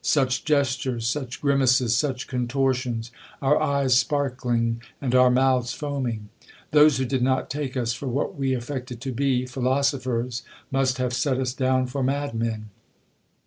Such 0.03 0.45
gestures! 0.45 1.05
such 1.05 1.41
grimaces! 1.41 1.95
such 1.95 2.27
contortions! 2.27 3.11
Our 3.39 3.61
eyes 3.61 3.99
sparkling, 3.99 4.81
and 4.99 5.13
our 5.13 5.29
mouths 5.29 5.73
foaming! 5.73 6.29
Those 6.71 6.97
who 6.97 7.05
did 7.05 7.21
not 7.21 7.51
take 7.51 7.77
us 7.77 7.93
for 7.93 8.07
what 8.07 8.35
we 8.35 8.55
affected 8.55 8.99
to 9.01 9.11
be, 9.11 9.45
philosophers, 9.45 10.41
must 10.71 10.97
have 10.97 11.13
set 11.13 11.37
us 11.37 11.53
down 11.53 11.85
for 11.85 12.01
madmen. 12.01 12.71